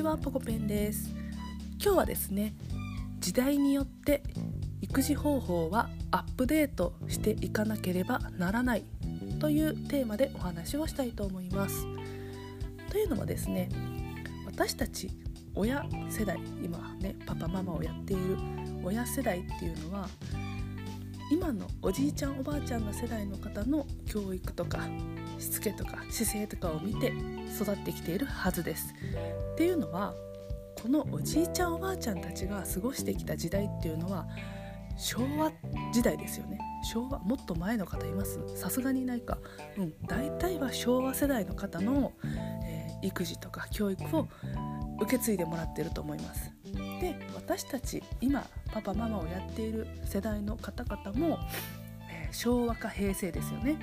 [0.00, 1.10] ちはポコペンです。
[1.78, 2.54] 今日はですね
[3.18, 4.22] 時代によって
[4.80, 8.84] 育児方法はアップデートしていかなければならない
[9.40, 11.84] というテーマでお話をしたいと思います。
[12.88, 13.68] というのもですね
[14.46, 15.10] 私たち
[15.54, 18.38] 親世代今ねパパママをやっている
[18.82, 20.08] 親世代っていうのは
[21.30, 24.88] 今のおじいちゃんおばあちゃんの世代の方の教育とか
[25.40, 27.12] しつけとか姿勢とかを見て
[27.60, 28.94] 育ってきているはずです。
[29.54, 30.14] っていうのは
[30.80, 34.26] このおじいちゃんおばあちゃんたちが過ごしてきた時代っていうのは
[34.96, 35.50] 昭和
[35.92, 36.58] 時代ですよね。
[36.92, 38.38] 昭和もっと前の方います。
[38.56, 39.38] さすがにいないか。
[39.76, 39.94] うん。
[40.06, 42.12] 大体は昭和世代の方の、
[42.64, 44.28] えー、育児とか教育を
[45.00, 46.52] 受け継いでもらってると思います。
[47.00, 51.38] で私たち今パパママをやっている世代の方々も、
[52.10, 53.78] えー、昭和か平成ですよね。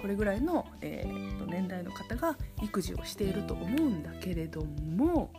[0.00, 5.30] これぐらいの、えー、と年代の方が育児をしていると思うんだけれども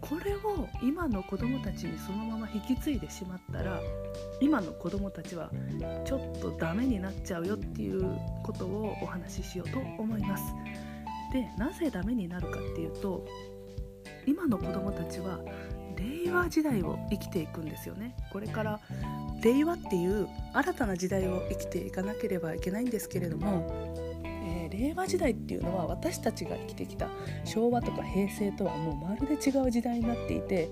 [0.00, 3.80] これを今の子どもたちにそのまま引き継いでしまったら
[4.40, 5.50] 今の子どもたちは
[6.04, 8.02] ちょっとダメになっちゃうよっていう
[8.42, 10.44] ことをお話ししようと思います。
[11.32, 13.26] でなぜダメになるかっていうと
[14.26, 15.40] 今の子どもたちは
[15.96, 18.80] 令和時代を生きていくんですよねこれから
[19.44, 23.70] 令和っていう新たな時代を生きていかなければいけないんですけれども、
[24.24, 27.08] えー、令和時代っていうのは私たちが生きてきた
[27.44, 30.70] 昭和とか平成とはもうまるで違う時代になっていて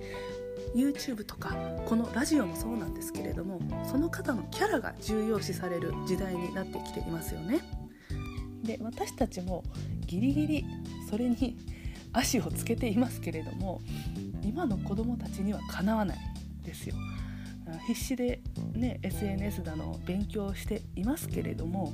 [0.74, 1.54] YouTube とか
[1.86, 7.60] このラジオもそうなんですけれどもその方のキャラが重要視される時代になってきていますよね。
[8.62, 9.64] で私たちも
[10.06, 10.64] ギリギリ
[11.10, 11.58] それに
[12.14, 13.80] 足をつけていますけれども
[14.44, 16.18] 今の子どもたちにはかなわない
[16.62, 16.94] ですよ。
[17.78, 18.40] 必死で、
[18.74, 21.92] ね、SNS だの勉強していますけれども、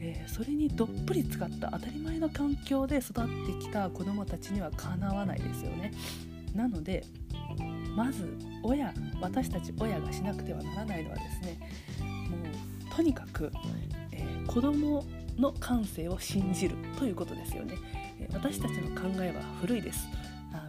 [0.00, 5.92] えー、それにどっぷり使った当たり前の環境で育ってきた子どもたちにはかなわないですよね。
[6.54, 7.04] なので
[7.96, 11.58] まず親私たち親がしなくてはならないのはですね
[12.28, 13.50] もうとにかく、
[14.12, 15.04] えー、子ども
[15.38, 17.76] の感性を信じるということですよね。
[18.32, 20.08] 私たちの考えは古いです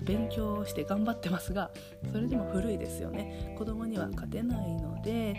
[0.02, 1.72] 勉強して頑張ってますが
[2.12, 3.56] それでも古いですよね。
[3.58, 5.36] 子供には勝てないので、え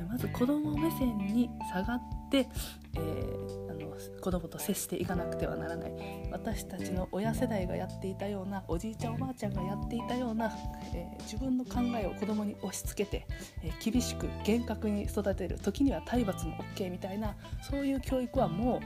[0.00, 2.48] ー、まず子供目線に下がって、
[2.96, 5.92] えー、あの子供と接していかなくてはならない。
[6.30, 10.52] 私たちの親世代がやっていたようなおじいちゃんおばあちゃんがやっていたような、
[10.94, 13.26] えー、自分の考えを子供に押し付けて、
[13.62, 18.80] え厳しく厳格に育てる時には体罰も OK みたいなそういう教育はもう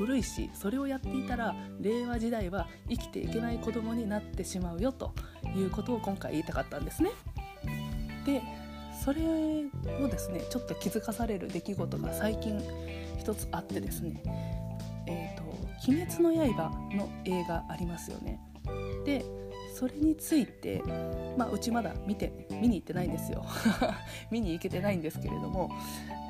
[0.00, 5.12] 古いしそれをやっていたら令和時代は生きていけない子供になってしまうよと
[5.54, 7.10] いうことを今回言いたかったんですね。
[8.24, 8.40] で
[9.04, 12.58] それをですねちょっと気づかされる出来事が最近
[13.18, 14.22] 一つあってですね
[15.06, 15.42] 「えーと、
[15.86, 18.40] 鬼滅の刃」の映画ありますよね。
[19.04, 19.22] で
[19.80, 20.82] それについて、
[21.38, 23.46] まあ、うちまだ見て見に行ってないんですよ
[24.30, 25.70] 見に行けてないんですけれども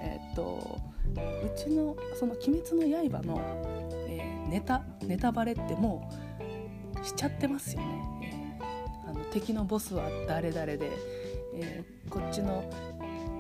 [0.01, 0.79] えっ、と
[1.17, 3.41] うちのその「鬼滅の刃の」
[4.07, 6.09] えー、ネタネタバレっても
[7.03, 8.57] うしちゃってますよね、
[9.09, 10.79] あの敵のボスは誰々で、
[11.55, 12.63] えー、こっちの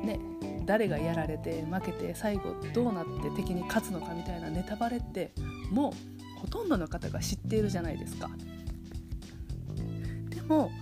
[0.03, 0.19] ね
[0.66, 5.31] 誰がやられて負けて最後どうなって敵に勝つのかみたいなネタバレって
[5.70, 5.91] も
[6.37, 8.28] うほとんどの方が知っているじゃないですか。
[10.50, 10.72] でも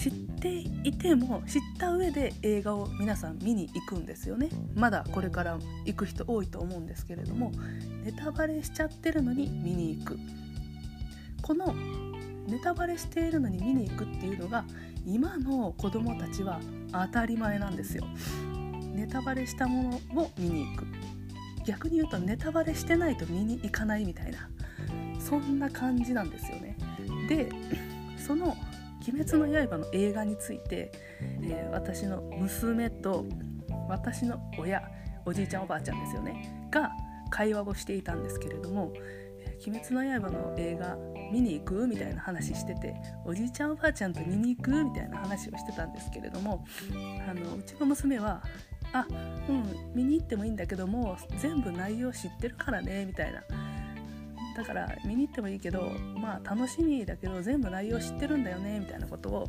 [0.00, 4.48] 知っていても知った上で映画を皆さん見に行くんですよね。
[4.76, 7.50] まだこれから行く人多いと思うんですけれども
[8.04, 10.18] ネタバレしちゃってるのに見に行く。
[11.42, 11.74] この
[12.46, 14.64] ネタバレしているのに見に行くっていうのが
[15.04, 16.60] 今の子供たちは
[16.92, 18.04] 当たり前なんですよ。
[18.94, 20.86] ネタバレしたものを見に行く。
[21.64, 24.48] 逆に言うとネタバレしてないと見に行かないみたいな
[25.18, 26.76] そんな感じなんですよね。
[27.28, 27.50] で
[28.16, 28.56] その
[29.08, 30.92] 鬼滅の刃」の映画について、
[31.42, 33.24] えー、私の娘と
[33.88, 34.82] 私の親
[35.24, 36.90] おじいちゃんおばあちゃんですよねが
[37.30, 38.92] 会話をしていたんですけれども
[39.66, 40.96] 「鬼滅の刃」の映画
[41.32, 42.94] 見に行くみたいな話してて
[43.24, 46.64] おじいちゃんおばあちゃんと見に行くみたいな話をしてたんですけれども
[47.28, 48.42] あのうちの娘は
[48.92, 49.06] 「あ
[49.48, 53.42] うん見に行ってもいいんだけども全部内容知ってるからね」みたいな
[54.58, 59.48] だから見に行ってもいいけどまあ楽しみだけど全部内容知ってるんだよねみたいなことを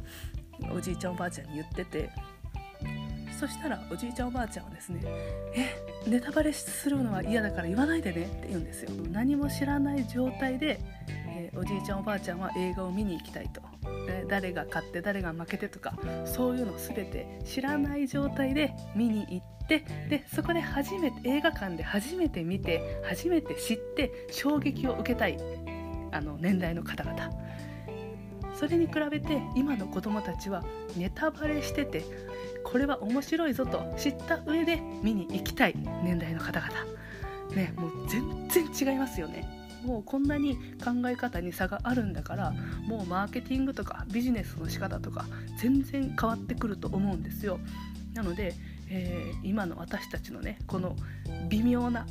[0.71, 2.11] おじいちゃんおばあちゃんに言ってて
[3.39, 5.01] そしたらおじいちゃんおばあちゃんはですね
[5.55, 5.75] 「え
[6.07, 8.91] ネタバレするのは嫌だから言わないでね」って言うんですよ。
[9.11, 10.79] 何も知らない状態で、
[11.39, 13.61] えー、おじいちゃんおばあちゃんは映画を見に行きたいと。
[14.09, 15.93] え誰が勝って誰が負けてとか
[16.25, 25.37] そういうの全て知らない状態で見に行ってでそこで初めて映画館で初めて見て初めて知って衝撃を受けたい
[26.11, 27.29] あの年代の方々。
[28.53, 30.65] それに比べて今の子どもたちは
[30.97, 32.03] ネタバレしてて
[32.65, 36.73] これは面白いぞと知った上で見に行きたい年代の方々。
[37.55, 39.58] ねもう全然違いますよね。
[39.83, 42.53] もうこんなに考え方に差があるんだから
[42.85, 45.25] もうマーケティングとかビジネスの仕方とか
[45.57, 47.59] 全然変わってくると思うんですよ。
[48.13, 48.55] なので、
[48.89, 50.95] えー、今の私たちのねこの
[51.47, 52.05] 微妙な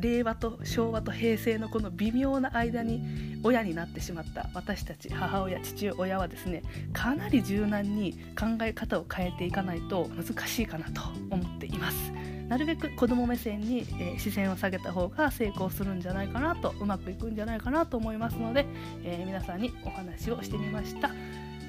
[0.00, 6.62] 令和と昭和と平成のこの微妙な間に親になってしまった私たち母親父親はですね
[6.92, 12.31] かなり柔軟に考え方を変えていかないと難しいかなと思っています。
[12.52, 18.66] なるべく子ども目線に、えー、視線を下げた方が成功するんじゃないかなとうまくいくんじゃないかなと思いますので、
[19.04, 21.10] えー、皆さんにお話をしてみました。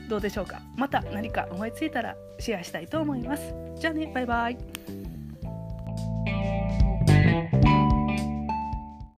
[0.10, 0.62] どうでしょうか？
[0.76, 3.54] また何か思いついたらシェアしたいと思います。
[3.80, 4.58] じゃあねバイバイ。